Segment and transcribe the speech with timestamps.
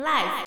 [0.00, 0.44] Life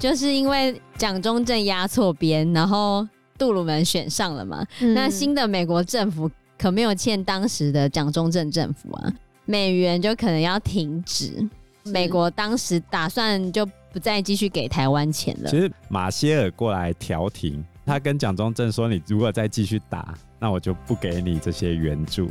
[0.00, 3.06] 就是因为蒋中正压错边，然后
[3.38, 4.66] 杜鲁门选上了嘛。
[4.80, 6.28] 嗯、那新的美国政府
[6.58, 9.12] 可没有欠当时的蒋中正政府啊，
[9.44, 11.48] 美元就可能要停止。
[11.84, 15.48] 美国当时打算就不再继续给台湾钱了。
[15.48, 22.28] 其实马歇尔过来调停，他跟蒋中正说：“你如果再继续打，那我就不给你这些援助。”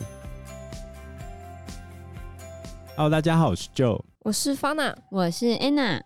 [2.98, 6.02] Hello，大家好，我是 Joe，我是 Fana，我是 Anna。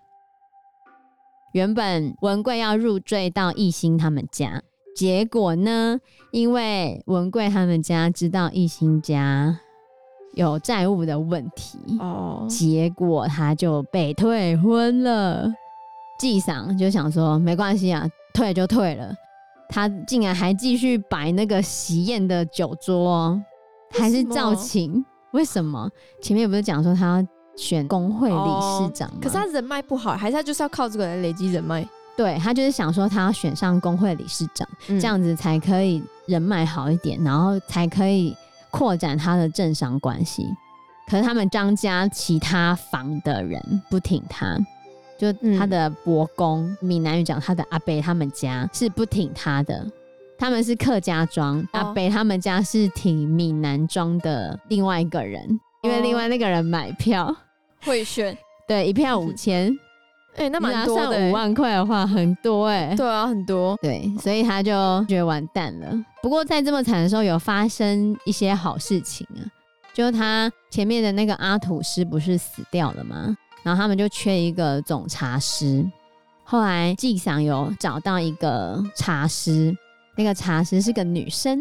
[1.53, 4.61] 原本文贵要入赘到艺兴他们家，
[4.93, 5.97] 结果呢，
[6.33, 9.57] 因为文贵他们家知道艺兴家
[10.33, 15.49] 有债务的问题，哦，结果他就被退婚了。
[16.19, 19.15] 纪赏就想说，没关系啊，退就退了。
[19.69, 23.41] 他竟然还继续摆那个喜宴的酒桌，
[23.91, 25.05] 还是照请。
[25.31, 25.89] 为什么
[26.21, 29.19] 前面不是讲说他要选工会理事长吗？
[29.21, 31.87] 可是他人脉不好，还是他就是要靠这个来累积人脉？
[32.17, 38.35] 对，他就是想说他要选上工会理事长，嗯、这样子才可以人脉好一点，然后才可以
[38.69, 40.45] 扩展他的政商关系。
[41.09, 44.57] 可是他们张家其他房的人不挺他，
[45.17, 49.85] 就他的伯公闽南语讲他的阿伯他们家是不挺他的。
[50.41, 57.31] 他们是客家庄，阿北他们家是挺闽南庄的另外一个人，哦、因为另外那个人买票。
[57.85, 58.35] 会选，
[58.67, 59.71] 对，一票五千，
[60.37, 64.71] 哎、欸，那蛮多的，算五万块的话很多哎、欸，对啊，很多，对，所以他就
[65.07, 65.95] 觉得完蛋了。
[66.23, 69.45] 不过在这么惨的时候，有发生一些好事情啊，
[69.93, 73.37] 就他前面的那个阿土师不是死掉了吗？
[73.61, 75.85] 然后他们就缺一个总茶师，
[76.43, 79.77] 后来纪桑有找到一个茶师。
[80.15, 81.59] 那个茶师是个女生，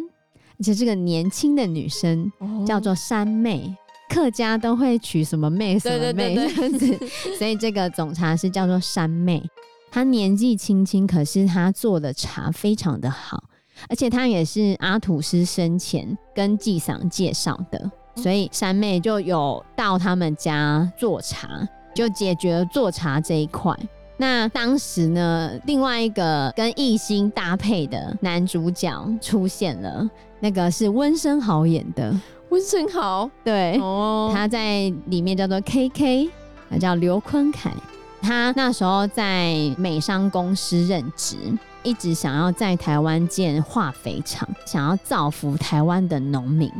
[0.58, 3.74] 而且是个年轻的女生，哦、叫做山妹。
[4.08, 6.98] 客家都会取什么妹什么妹这样子，
[7.38, 9.40] 所以这个总茶师叫做山妹。
[9.88, 13.44] 她年纪轻轻，可是她做的茶非常的好，
[13.88, 23.72] 而且她也是阿土师生前跟纪赏介绍的，所以山妹就有到他们家做茶，就解决了做茶这一块。
[24.20, 30.06] 那当时呢，另外一个跟艺兴搭配的男主角出现了，
[30.40, 32.14] 那个是温升豪演的。
[32.50, 36.28] 温升豪，对，哦，他在里面叫做 KK，
[36.68, 37.72] 他叫刘坤凯。
[38.20, 41.38] 他那时候在美商公司任职，
[41.82, 46.70] 一直想要在台湾建化肥厂，想要造福台湾的农民。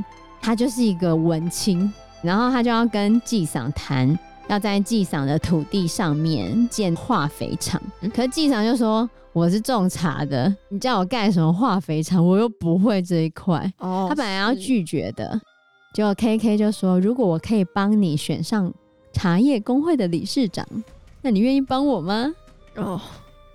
[0.42, 1.90] 他就是一个文青，
[2.20, 4.18] 然后他就要跟纪赏谈。
[4.50, 7.80] 要在纪赏的土地上面建化肥厂，
[8.12, 12.26] 可是纪赏就说：“我是种茶的，你叫我盖什么化肥厂？
[12.26, 15.40] 我又不会这一块。”哦，他本来要拒绝的，
[15.94, 18.74] 结果 KK 就说：“如果我可以帮你选上
[19.12, 20.66] 茶叶工会的理事长，
[21.22, 22.34] 那你愿意帮我吗？”
[22.74, 23.00] 哦，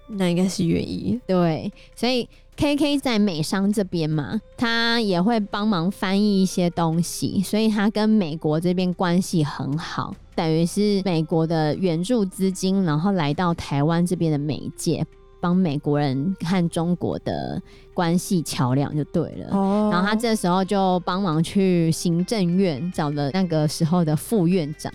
[0.08, 1.20] 那应该是愿意。
[1.28, 2.26] 对，所以
[2.58, 10.16] KK 在美商这边嘛，他也会帮忙翻译一些东西，所以他跟美国这边关系很好。
[10.36, 15.06] 等于是美国的援助资金，然后来到台湾这边的媒介，
[15.42, 17.62] 帮美国人和中国的
[17.94, 19.50] 关系桥梁就对了。
[19.52, 19.90] 哦。
[19.92, 24.92] 然后他这时候就帮忙去行政院找了那个时候的副院长，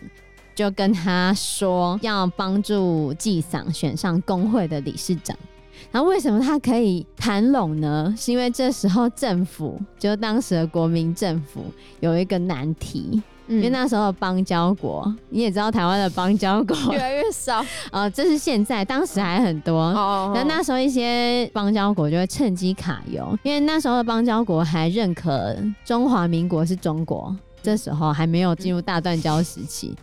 [0.54, 5.36] 就跟他说要帮助纪桑选上工会的理事长。
[5.90, 8.14] 然后为什么它可以谈拢呢？
[8.16, 11.64] 是因为这时候政府，就当时的国民政府
[12.00, 13.22] 有一个难题。
[13.48, 19.76] 因为那时候邦交国，你也知道台湾的邦交国 越来越少，呃， 这是现在，当时还很多。
[19.76, 29.96] 哦，那那时候一些邦交国就会趁机卡油，因为那时候的邦交国还认可中华民国是中国，这时候还没有进入大断交时期。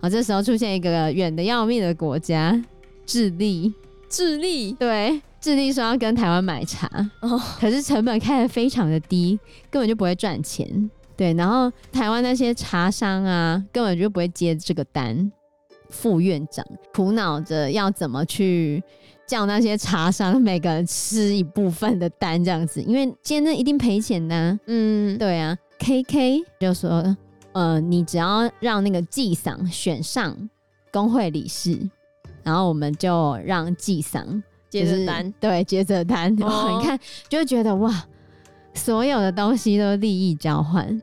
[0.00, 2.58] 好，这时候出现一个远的要命的国家，
[3.04, 3.74] 智利。
[4.08, 6.88] 智利，对，智利说要跟台湾买茶，
[7.20, 9.38] 哦，可是成本开的非常的低，
[9.70, 10.90] 根本就不会赚钱。
[11.16, 15.30] 对，然后台湾那些茶商啊，根本就不会接这个单。
[15.88, 18.82] 副院长苦恼着要怎么去
[19.24, 24.60] 叫那些茶商每个人吃一部分的单，这样子，因为今天一定赔钱的啊。
[24.66, 25.56] 嗯，对啊。
[25.78, 27.16] KK 就说，
[27.52, 30.36] 呃，你只要让那个季赏选上
[30.90, 31.78] 工会理事，
[32.46, 34.40] 然后我们就让纪桑
[34.70, 36.32] 接着单，对，接着单。
[36.40, 36.96] 哦，你看，
[37.28, 37.92] 就会觉得哇。
[38.72, 41.02] 所有的东西都利益交换，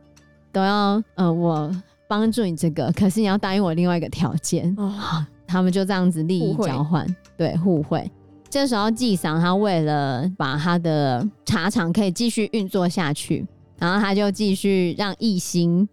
[0.51, 1.69] 都要呃，我
[2.07, 4.71] 帮助你这个，可是你要答应我另外一个条件。
[4.77, 7.03] 哦，他们就这样子利益交换。
[7.35, 8.09] 对，互惠。
[8.47, 13.43] 这时候纪桑他为了把他的茶厂可以继续运作下去，
[13.79, 15.89] 然后他就继续让艺兴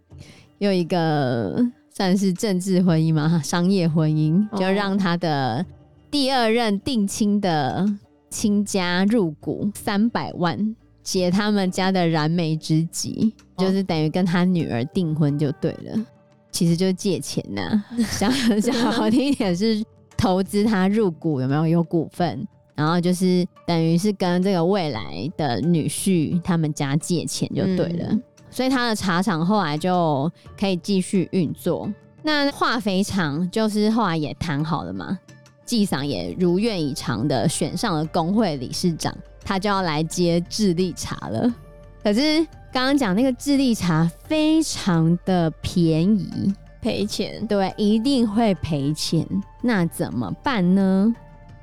[0.59, 1.67] 有一个
[2.01, 5.63] 算是政治婚姻嘛， 商业婚姻，就让他的
[6.11, 7.87] 第二任定亲的
[8.31, 16.07] 亲家入股三百万，解他们家的燃眉之急，就是等于跟他女儿订婚就对了。
[16.51, 17.85] 其实就是借钱呐、 啊，
[18.19, 18.33] 讲
[18.63, 19.85] 讲好听一点是
[20.17, 22.49] 投资他入股，有没有有股份？
[22.75, 28.07] 然后就是等于是跟这个未来的女婿他们家借钱就对了。
[28.09, 31.91] 嗯所以他的茶厂后来就可以继续运作。
[32.23, 35.19] 那化肥厂就是后来也谈好了嘛，
[35.65, 41.55] 纪赏也如愿以偿的选上了工会理事长，他就要来接智利茶了。
[42.03, 46.53] 可是刚刚讲那个智利茶非常的便宜，
[46.83, 49.27] 赔钱，对，一定会赔钱。
[49.63, 51.15] 那怎么办呢？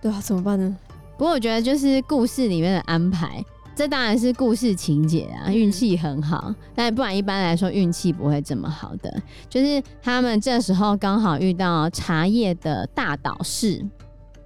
[0.01, 0.75] 对啊，怎么办呢？
[1.17, 3.43] 不过我觉得就是故事里面的安排。
[3.77, 9.21] 这当然是故事情节啊，运气很好，但不然一般来说运气不会这么好的。
[9.47, 13.85] 就是他们这时候刚好遇到茶叶的大岛市，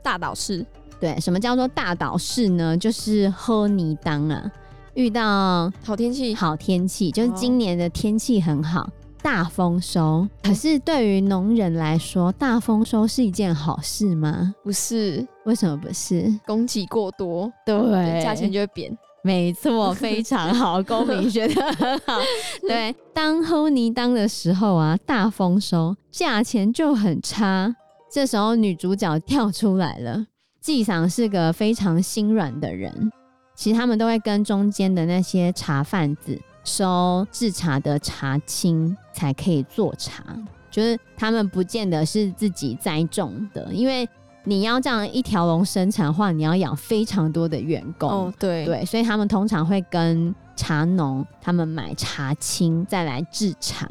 [0.04, 0.66] 大岛市，
[1.00, 2.75] 对，什么叫做大岛市呢？
[2.75, 4.51] 就是喝泥当啊，
[4.95, 8.89] 遇到好天气，好天气，就是今年的天气很好，
[9.22, 10.27] 大丰收。
[10.44, 14.54] 可是对于农人来说，大丰收是一件好事吗？
[14.62, 16.38] 不是，为什么不是？
[16.45, 18.94] 供给过多，对，价钱就会贬。
[19.23, 22.19] 没错，非常好，公民学得很好。
[22.62, 27.75] 对，当好年冬的时候啊，大丰收，价钱就很差。
[28.12, 30.25] 这时候女主角跳出来了。
[30.59, 33.12] 纪桑是个非常心软的人，
[33.56, 40.24] 其实他们都会跟中间的那些茶贩子收制茶的茶青，才可以做茶。
[40.71, 44.07] 就是他们不见得是自己栽种的，因为。
[44.43, 48.09] 你要这样一条龙生产的话，你要养非常多的员工。
[48.09, 53.88] 哦，对对，所以他们通常会跟茶农他们买茶青，再来制茶。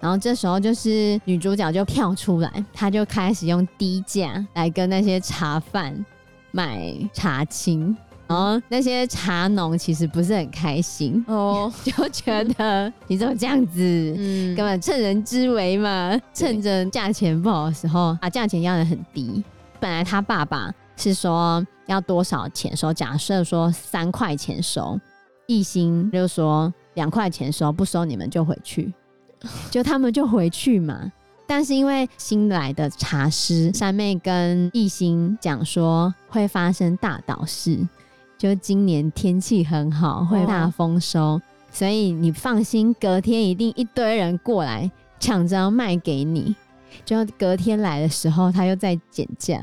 [0.00, 6.04] 然后这时候就是女主角就跳出来，她就开始用低价来跟那些茶贩
[6.50, 7.96] 买茶青。
[8.28, 13.80] 然后那些茶农其实不是很开心哦， 就觉得你怎么这样子，
[14.16, 19.44] 嗯，根本趁人之危嘛，趁着价钱不好的时候把价钱压得很低。
[19.82, 24.96] 本来他爸爸是说要多少钱收，假设说三块钱收，
[25.48, 28.94] 一心就说两块钱收，不收你们就回去，
[29.72, 31.10] 就他们就回去嘛。
[31.48, 37.76] 但是因为新来的茶师三妹跟艺兴讲说会发生大倒事，
[38.38, 41.40] 就今年天气很好，会大丰收，
[41.72, 44.88] 所以你放心，隔天一定一堆人过来
[45.18, 46.54] 抢着要卖给你。
[47.04, 49.60] 就隔天来的时候，他又在减价。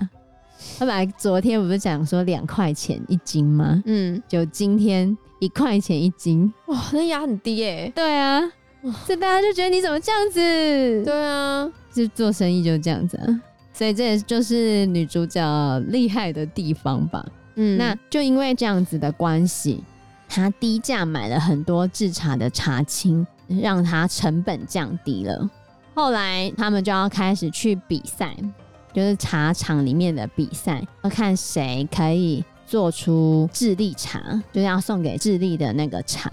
[0.78, 3.82] 他本来昨天不是讲说两块钱一斤吗？
[3.86, 6.52] 嗯，就今天一块钱一斤。
[6.68, 7.92] 哇，那压很低耶。
[7.96, 8.42] 对啊，
[9.08, 11.04] 这大家就觉得你怎么这样子？
[11.06, 13.42] 对啊，就做生意就这样子啊。
[13.74, 17.26] 所以这也就是女主角厉害的地方吧。
[17.56, 19.82] 嗯，那就因为这样子的关系，
[20.28, 25.50] 她低价买了很多制茶的茶青，让他成本降低了。
[26.00, 28.34] 后来他们就要开始去比赛，
[28.94, 34.22] 就是茶厂里面的比赛，要看谁可以做出智利茶，
[34.54, 36.32] 就是要送给智利的那个茶。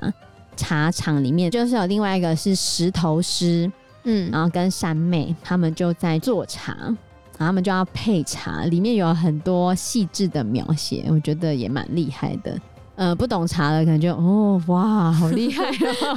[0.55, 3.71] 茶厂里面就是有另外一个是石头师，
[4.05, 12.57] 嗯，然后跟山妹他们就在做茶，然后他们就要配茶，里面有很多细致的描写，我觉得也蛮厉害的。
[12.95, 15.65] 呃，不懂茶的可能就哦，哇，好厉害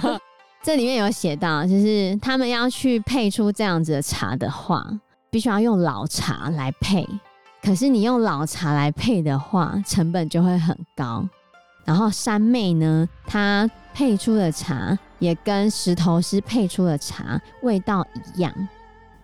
[0.03, 0.21] 哦。
[0.61, 4.85] 这里面有写到，就是他们要去配出这样子的茶的话，
[5.29, 7.07] 必须要用老茶来配。
[7.63, 11.25] 可是你用老茶来配的话，成本就会很高。
[11.85, 18.53] 然后山妹呢，她配出的茶也跟石头师配出的茶味道一样，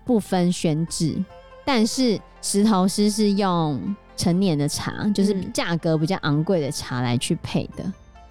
[0.06, 1.22] 不分轩制。
[1.66, 7.84] 但是石头师是用成年的茶，就是价格比较昂贵的茶来去配的。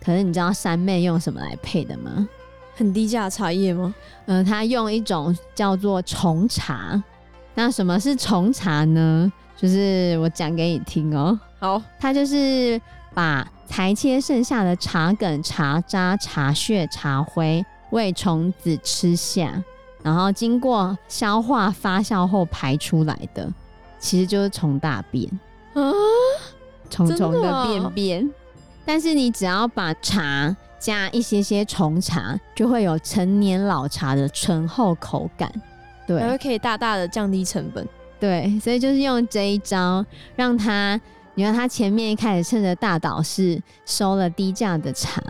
[0.02, 2.26] 可是你知道山妹用什么来配的吗？
[2.74, 3.94] 很低价的茶叶吗？
[4.26, 7.02] 嗯、呃，他用一种叫做虫茶。
[7.54, 9.32] 那什么是虫茶呢？
[9.56, 11.78] 就是我讲给你听哦、喔。
[11.78, 12.80] 好，它就是
[13.14, 19.62] 把裁切剩下的茶梗、茶渣、茶屑、茶灰喂虫子吃下，
[20.02, 23.48] 然后经过消化发酵后排出来的，
[24.00, 25.26] 其实就是虫大便
[25.74, 25.92] 啊，
[26.90, 28.30] 虫虫的便便。
[28.84, 30.54] 但是你只要把茶
[30.84, 35.50] 加一些些虫茶，就会有陈年老茶的醇厚口感，
[36.06, 37.88] 对，还会可以大大的降低成本，
[38.20, 40.04] 对，所以就是用这一招，
[40.36, 41.00] 让他，
[41.34, 45.22] 你看他前面一开始趁着大岛市收了低价的茶，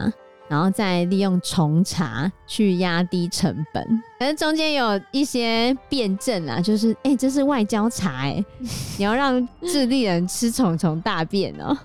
[0.48, 4.02] 然后再利用重茶去压低成本。
[4.18, 8.44] 可是中间有一些辩证啊，就是哎、欸，这是外交茶哎、欸，
[8.98, 11.78] 你要让智利人吃虫虫大便哦、喔。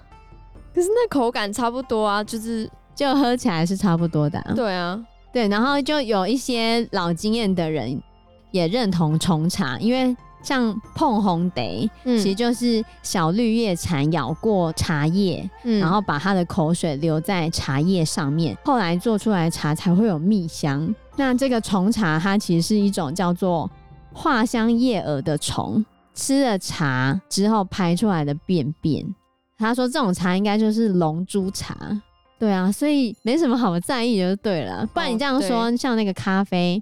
[0.74, 2.70] 可是那口感差不多啊，就是
[3.00, 4.54] 就喝起来是差不多的、啊。
[4.54, 5.02] 对啊，
[5.32, 8.02] 对，然后就有一些老经验的人
[8.52, 10.16] 也认同重茶，因为。
[10.42, 20.96] 像碰红蝶，嗯，其实就是小绿叶蝉咬过茶叶，嗯，然后把它的口水留在茶叶上面，后来做出来的茶才会有蜜香。
[21.18, 23.70] 那这个虫茶，它其实是一种叫做
[24.14, 29.06] 化香叶蛾的虫，吃了茶之后排出来的便便。
[29.58, 31.76] 他说这种茶应该就是龙珠茶，
[32.40, 34.88] 对啊，所以没什么好在意就对了。
[34.94, 36.82] 不然你这样说，哦，像那个咖啡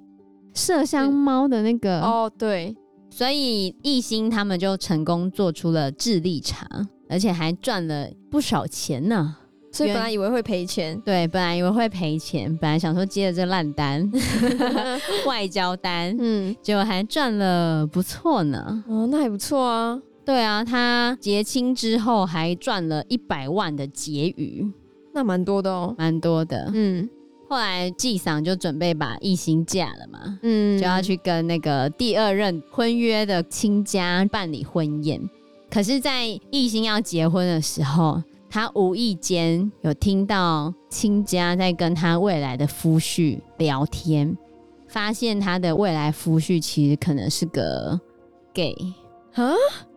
[0.53, 2.75] 麝香猫的那个，哦，对。
[3.09, 6.67] 所以一心他们就成功做出了智利茶，
[7.09, 9.35] 而且还赚了不少钱呢。
[9.71, 14.07] 所以本来以为会赔钱，对，本来以为会赔钱，本来想说接了这烂单，
[15.25, 18.83] 外交单，嗯，结果还赚了不错呢。
[18.87, 19.99] 哦，那还不错啊。
[20.23, 24.65] 对啊，他结清之后还赚了一百万的结余，
[25.17, 27.09] 那蛮多的哦，蛮多的，嗯。
[27.49, 35.19] 后来纪赏就准备把异星嫁了嘛，嗯，就要去跟那个第二任婚约的亲家办理婚宴。
[35.71, 44.37] 可是，在异星要结婚的时候，他无意间有听到亲家在跟他未来的夫婿聊天，
[44.89, 47.97] 发现他的未来夫婿其实可能是个
[48.53, 48.75] gay
[49.35, 49.53] 啊，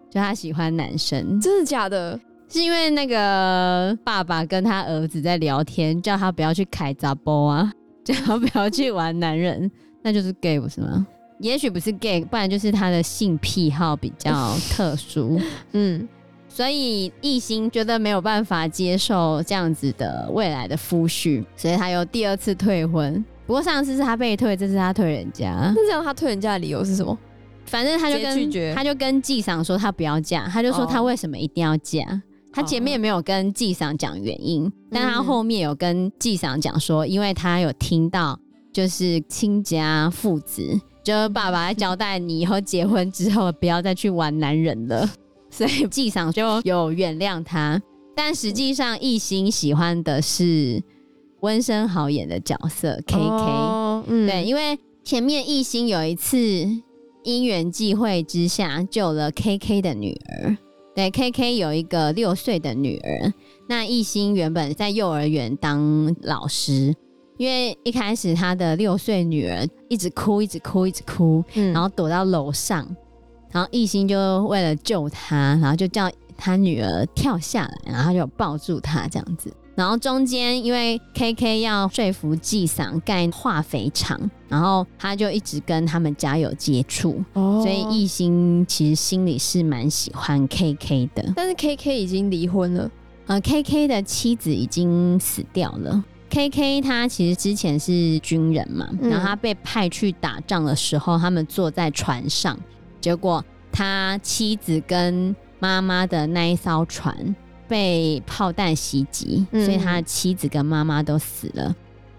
[0.09, 2.19] 就他喜欢男生，真的假的？
[2.51, 7.73] 是因为那个爸爸跟他儿子在聊天，叫他不要去开杂波啊，
[8.05, 9.71] 叫他不要去玩男人，
[10.03, 11.07] 那就是 gay 不是吗？
[11.39, 15.41] 也许不是 gay，不然就是他的性癖好比较特殊。
[15.73, 16.07] 嗯，
[16.49, 23.25] 所以一心觉得没有办法接受这样子的未来的夫婿，所以他又第二次退婚。
[23.47, 25.73] 不过上次是他被退，这次他退人家。
[25.75, 27.17] 那这样他退人家的理由是什么？
[27.65, 32.03] 反正他就跟他就跟纪赏说他不要嫁，他就说他为什么一定要嫁。
[32.03, 38.39] 哦他前面没有跟纪赏讲原因，嗯，但他后面有跟纪赏讲说，因为他有听到，
[38.73, 45.09] 就是亲家父子，就是爸爸在交代你以后结婚之后不要再去玩男人了，
[45.49, 47.81] 所以纪赏就有原谅他。
[48.17, 50.83] 但实际上，一心喜欢的是
[51.41, 56.37] 温升豪演的角色 K K，哦嗯，对，因为前面一心有一次
[57.23, 60.57] 因缘际会之下救了 K K 的女儿。
[60.95, 63.33] 对，K K 有一个六岁的女儿。
[63.69, 66.95] 那艺兴原本在幼儿园当老师，
[67.39, 72.85] 因为一开始他的六岁女儿一直哭，一直哭，一直哭，嗯，然后躲到楼上，
[73.53, 79.53] 然后艺兴就为了救她，然后就叫他女儿跳下来，然后就抱住她这样子。
[79.81, 91.33] 然后中间因为 K K 要说服纪桑盖化肥厂，然后他就一直跟他们家有接触，哦，所以艺兴其实心里是蛮喜欢 K K 的。
[91.35, 92.91] 但是 K K 已经离婚了，
[93.25, 96.05] 呃，K K 的妻子已经死掉了。
[96.29, 102.55] K K 他其实之前是军人嘛，然后他被派去打仗的时候，他们坐在船上，
[103.01, 107.35] 结果他妻子跟妈妈的那一艘船。
[107.71, 111.75] 被炮弹袭击，所以他的妻子跟妈妈都死了，嗯，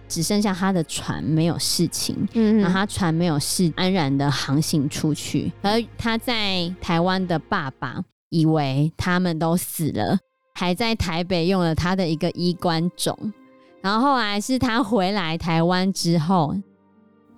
[0.08, 2.16] 只剩下他的船没有事情。
[2.34, 5.52] 嗯，然后他船没有事，安然的航行出去。
[5.62, 10.18] 而他在台湾的爸爸以为他们都死了，
[10.56, 13.34] 还在台北用了他的一个衣冠冢。
[13.82, 16.56] 然后后来是他回来台湾之后。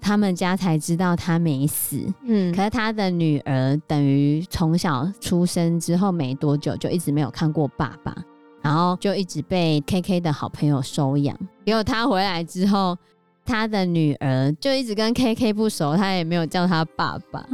[0.03, 8.13] 他们家才知道他没死，嗯，可是他的女儿等于从小出生之后没多久就一直没有看过爸爸，
[8.61, 11.35] 然后就一直被 KK 的好朋友收养。
[11.65, 12.97] 结果他回来之后，
[13.45, 17.45] 他的女儿就一直跟 KK 不熟，他也没有叫他爸爸。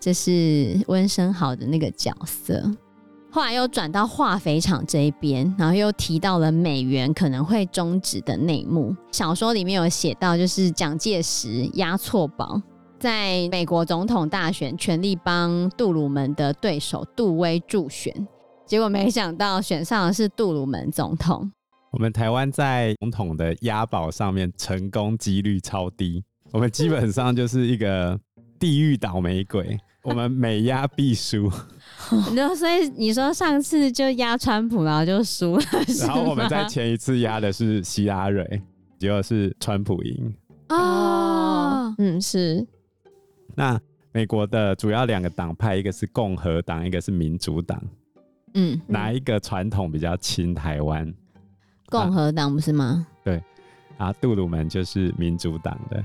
[0.00, 2.62] 这是温生豪的那个角色。
[3.30, 8.96] 后来又转到化肥厂这一边，然后又提到了美元可能会终止的内幕。
[9.12, 12.60] 小说里面有写到，就是蒋介石押错宝，
[12.98, 18.26] 在美国总统大选全力帮杜鲁门的对手杜威助选，
[18.64, 21.52] 结果没想到选上的是杜鲁门总统。
[21.92, 28.18] 我们台湾在总统的押宝上面成功几率超低，我们基本上就是一个
[28.58, 29.78] 地狱倒霉鬼。
[30.02, 31.50] 我们每压必输，
[32.34, 35.64] 那所以你说上次就压川普，然后就输了，
[36.00, 38.62] 然后我们在前一次压的是希拉蕊，
[38.98, 40.34] 结果是川普赢。
[40.68, 42.66] 哦，嗯，是。
[43.54, 43.78] 那
[44.12, 47.80] 美国的主要两个党派，一个是共和党，一个是民主党。
[48.54, 51.12] 嗯，嗯，哪一个传统比较亲台湾？
[51.86, 53.06] 共和党不是吗？
[53.24, 53.42] 对。
[53.96, 56.04] 啊，杜鲁门就是民主党的。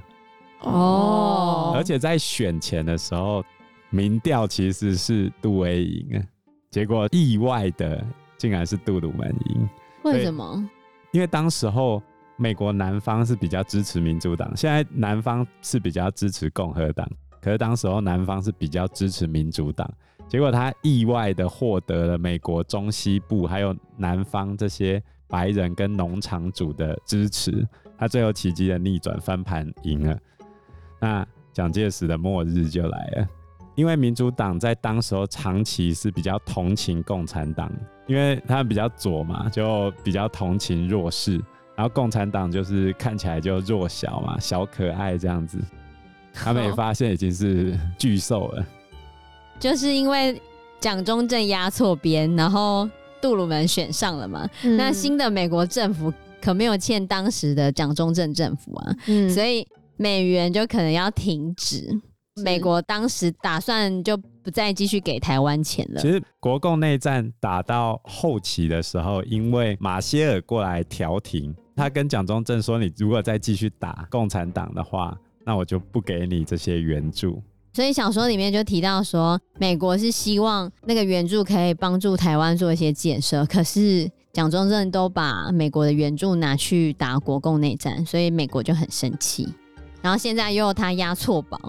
[0.61, 3.43] 哦而且在选前的时候，
[3.93, 6.23] 民调其实是杜威赢啊，
[6.71, 8.03] 结果意外的
[8.39, 9.69] 竟然是杜鲁门赢。
[10.03, 10.67] 为什么？
[11.11, 12.01] 因为当时候
[12.35, 17.07] 美国南方是比较支持民主党，现在南方是比较支持共和党，
[17.39, 19.87] 可是当时候南方是比较支持民主党，
[20.27, 27.63] 结果他意外的获得了美国中西部还有南方这些白人跟农场主的支持，
[27.95, 30.17] 他最后奇迹的逆转翻盘赢了。
[30.99, 33.27] 那蒋介石的末日就来了，
[33.75, 37.71] 因为民主党在当时候长期是比较同情共产党，
[38.07, 41.33] 因为他们比较左嘛，就比较同情弱势，
[41.75, 45.57] 然后共产党就是看起来就弱小嘛，小可爱这样子。
[46.33, 48.65] 他们也发现已经是巨兽了，
[49.59, 50.41] 就是因为
[50.79, 52.89] 蒋中正压错边，然后
[53.21, 54.49] 杜鲁门选上了嘛。
[54.63, 59.67] 嗯那新的美国政府可没有欠当时的蒋中正政府啊，嗯所以。
[59.95, 61.87] 美元就可能要停止，
[62.41, 66.01] 美国当时打算就不再继续给台湾钱了。
[66.01, 77.41] 其实国共内战打到后期的时候，因为马歇尔过来调停，他跟蒋中正说：“你如果再继续打共产党的话，那我就不给你这些援助。”
[77.73, 89.47] 所以小说里面就提到说，美国是希望那个援助可以帮助台湾做一些建设，可是蒋中正都把美国的援助拿去打国共内战，所以美国就很生气。
[90.01, 91.59] 然后现在又他押错宝，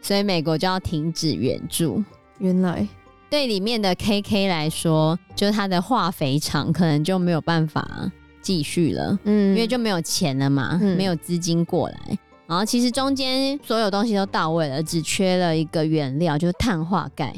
[0.00, 2.02] 所以美国就要停止援助。
[2.38, 2.86] 原来
[3.28, 12.18] 对里面的 KK 来说，就是他的化肥厂可能就没有办法继续了，嗯，因为就没有钱了嘛，嗯没有资金过来。
[12.46, 17.32] 然后其实中间所有东西都到位了，只缺了一个原料，就是碳化钙。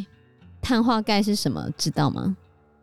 [0.63, 1.69] 碳化钙是什么？
[1.77, 2.35] 知道吗？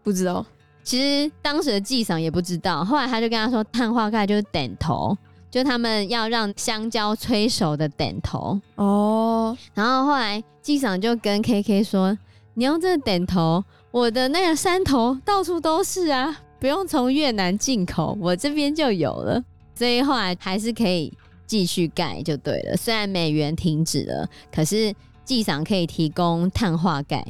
[0.04, 0.46] 不知道。
[0.84, 5.18] 其实当时的纪赏也不知道，后来他就跟他说，碳化钙就是碘头。
[5.52, 12.16] 就他们要让香蕉催熟的点头哦，然后后来纪赏就跟 KK 说
[12.54, 19.44] ：“你用这个点头，我的那个山头到处都是啊，不用从越南进口，我这边就有了。”
[19.74, 21.12] 所以后来还是可以
[21.48, 22.78] 继续盖就对了。
[22.78, 24.94] 虽然美元停止了，可是
[25.24, 27.26] 纪赏可以提供碳化钙，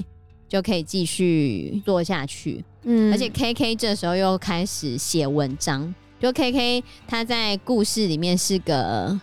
[0.48, 2.65] 就可以继续做下去。
[2.84, 5.94] 嗯，而且 KK 这时候又开始写文章。
[6.20, 9.18] 就 K K，他在故事里面是个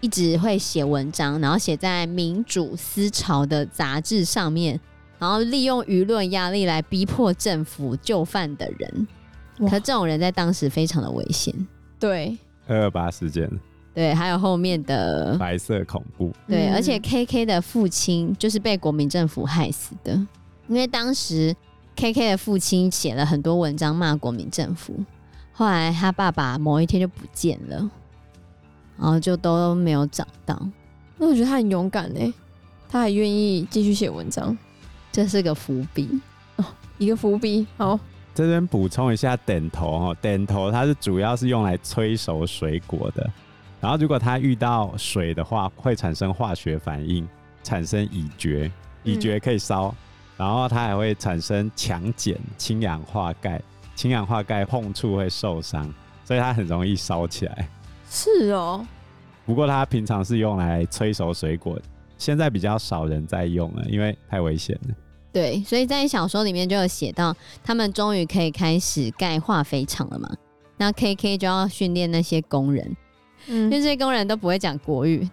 [0.00, 4.78] 一直会写文章，然后写在民主思潮的杂志上面，
[5.18, 9.08] 然后利用舆论压力来逼迫政府就范的人。
[9.70, 11.54] 可这种人在当时非常的危险。
[11.98, 12.36] 对，
[12.66, 13.48] 二二八事件，
[13.94, 20.12] 对，还有后面的白色恐怖，对，嗯而且 K K 的父亲就是被国民政府害死的，
[20.68, 21.54] 因为当时
[21.96, 24.94] K K 的父亲写了很多文章骂国民政府。
[25.52, 27.90] 后来他爸爸某一天就不见了，
[28.98, 30.58] 然后就都没有找到。
[31.18, 32.34] 那我觉得他很勇敢呢，
[32.88, 34.56] 他还愿意继续写文章，
[35.12, 36.20] 这是个伏笔
[36.56, 36.64] 哦，
[36.98, 37.66] 一个伏笔。
[37.76, 37.98] 好，
[38.34, 43.30] 这边补充一下点头哦，点头它是主要是用来催熟水果的，
[43.80, 47.28] 然后如果它遇到水的话，会产生化学反应，
[47.62, 48.70] 产生乙炔，
[49.04, 49.94] 乙炔可以烧，嗯、
[50.38, 53.60] 然后它还会产生强碱、氢氧化钙。
[54.02, 55.88] 氢氧化钙碰触会受伤，
[56.24, 57.68] 所以它很容易烧起来。
[58.10, 58.84] 是哦，
[59.46, 61.78] 不过它平常是用来催熟水果，
[62.18, 64.94] 现在比较少人在用了，因为太危险了。
[65.32, 70.28] 对，所以在小说里面就有写到，他们终于可以开始盖化肥厂了嘛。
[70.78, 72.96] 那 KK 就要训练那些工人，
[73.46, 75.30] 嗯，因为这些工人都不会讲国语。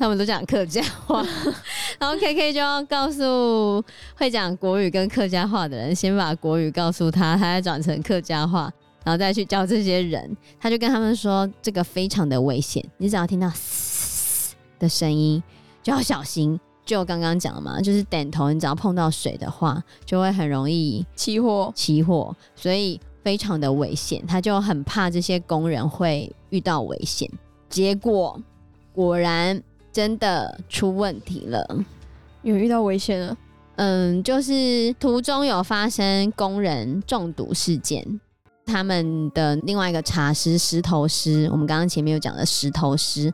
[0.00, 1.22] 他们都讲客家话，
[2.00, 3.84] 然后 KK 就要告诉
[4.16, 8.72] 会讲国语跟客家话的人，先把国语告诉他，他再转成客家话，
[9.04, 10.34] 然后再去教这些人。
[10.58, 15.42] 他就跟他们说，这个非常的危险，你只要听到嘶的声音
[15.82, 16.58] 就要小心。
[16.86, 24.26] 就刚刚讲了嘛，就是点头，你只要碰到水的话，就会很容易起火，起火，所以非常的危险。
[24.26, 27.30] 他就很怕这些工人会遇到危险，
[27.68, 28.40] 结果
[28.94, 29.62] 果然。
[29.92, 31.84] 真的出问题了，
[32.42, 33.36] 有遇到危险了。
[33.76, 38.20] 嗯，就是途中有发生工人中毒事件。
[38.66, 43.32] 他们的另外一个茶师石头师，我们刚刚前面有讲的石头师，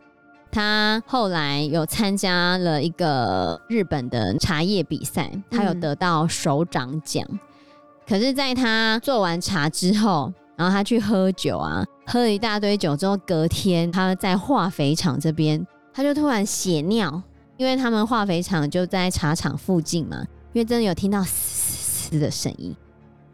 [0.50, 7.26] 他后来有参加了一个日本的茶叶比赛，他有得到首长奖。
[7.28, 7.38] 嗯、
[8.08, 15.66] 可是，在他做完茶之后，然后他去喝酒啊，喝了一大堆酒之后，隔天他在化肥厂这边。
[15.96, 17.22] 他就突然血尿，
[17.56, 20.18] 因为他们化肥厂就在茶厂附近嘛，
[20.52, 22.76] 因为真的有听到嘶嘶嘶的声音，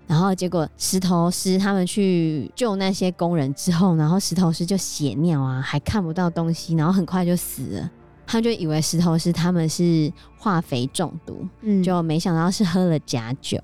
[0.07, 7.91] 然后结果石头师他们去救那些工人之后，然后石头师就血尿啊，还看不到东西，然后很快就死了。
[8.25, 13.59] 他就以为石头师他们是化肥中毒，嗯，就没想到是喝了假酒，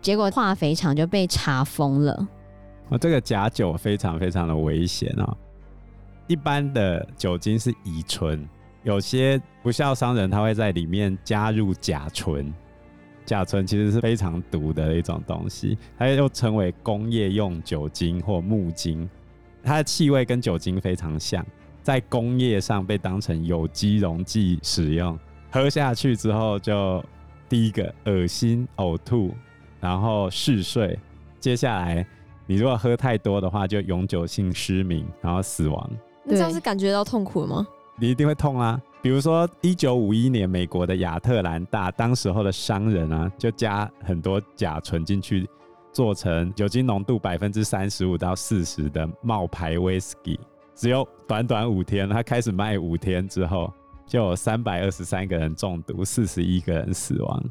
[0.00, 2.28] 结果化肥厂就被查封了。
[2.88, 5.36] 哦，这个假酒非常非常的危险哦。
[6.26, 8.48] 一般的酒精是乙醇，
[8.82, 12.52] 有些不肖商人他会在里面加入甲醇。
[13.24, 19.08] 甲醇其实是非常毒的一种东西，它又称为工业用酒精或木精，
[19.62, 21.46] 它的气味跟酒精非常像，
[21.84, 25.16] 在工业上被当成有机溶剂使用，
[25.52, 27.02] 喝下去之后就
[27.48, 29.32] 第一个恶心呕吐，
[29.80, 30.98] 然后嗜睡，
[31.38, 32.04] 接下来
[32.44, 35.90] 你如果喝太多的话，就永久性失明，然后死亡。
[36.24, 37.66] 那这样是感觉到痛苦吗？
[37.96, 38.80] 你一定会痛啊！
[39.02, 45.48] 比如说，一九五一年，美国的亚特兰大，当时候的商人啊，就加很多甲醇进去，
[45.92, 50.38] 做成酒精浓度百分之三十五到四十的冒牌威士忌。
[50.74, 53.72] 只有短短五天，他开始卖五天之后，
[54.06, 57.44] 就有三百二十三个人中毒，四十一个人死亡，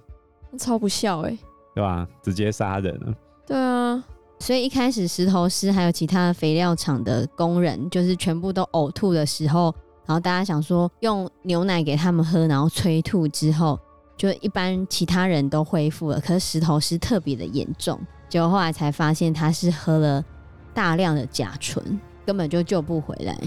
[0.57, 1.39] 超不孝哎、欸，
[1.75, 2.07] 对吧？
[2.21, 3.13] 直接杀人了。
[3.45, 4.03] 对啊，
[4.41, 9.73] 所以一开始石头师还有其他的肥料厂的工人，就是全部都呕吐的时候。
[10.07, 13.79] 然后大家想说用牛奶给他们喝，然后催吐之后，
[14.17, 20.25] 就一般其他人都恢复了，可是石头师特别的严重，结果后来才发现他是喝了
[20.73, 23.37] 大量的甲醇，根本就救不回来。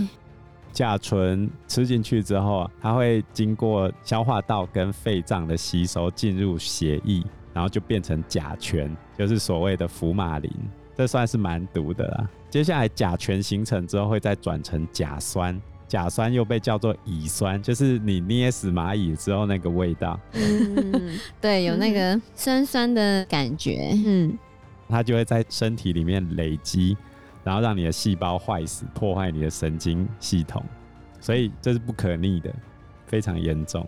[0.72, 10.50] 甲醇吃进去之后，它会经过消化道跟肺脏的吸收，进入血液，然后就变成甲醛，就是所谓的福马林，
[10.96, 12.28] 这算是蛮毒的啦。
[12.50, 15.60] 接下来甲醛形成之后，会再转成甲酸。
[15.86, 20.18] 甲酸又被叫做乙酸，就是你捏死蚂蚁之后那个味道。
[20.32, 23.92] 嗯，对，有那个酸酸的感觉。
[24.04, 24.36] 嗯，
[24.88, 26.96] 它就会在身体里面累积，
[27.44, 30.64] 然后让你的细胞坏死，破坏你的神经系统，
[31.20, 32.52] 所以这是不可逆的，
[33.06, 33.86] 非常严重。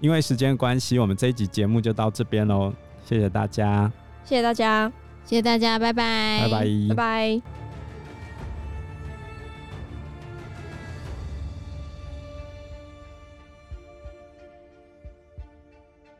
[0.00, 2.72] 因为时间关系，我们这一集节目就到这边喽，
[3.04, 3.92] 谢谢大家，
[4.24, 4.90] 谢谢大家，
[5.24, 7.59] 谢谢大家，拜拜，拜拜，拜拜。